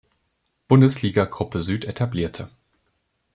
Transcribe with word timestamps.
Bundesliga 0.67 1.25
Gruppe 1.25 1.61
Süd 1.61 1.85
etablierte. 1.85 2.49